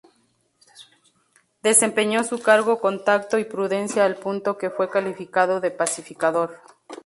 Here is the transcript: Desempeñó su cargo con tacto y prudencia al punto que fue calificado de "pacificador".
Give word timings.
Desempeñó 1.61 2.23
su 2.23 2.39
cargo 2.41 2.79
con 2.81 3.03
tacto 3.05 3.37
y 3.37 3.43
prudencia 3.45 4.03
al 4.03 4.15
punto 4.15 4.57
que 4.57 4.71
fue 4.71 4.89
calificado 4.89 5.61
de 5.61 5.69
"pacificador". 5.69 6.59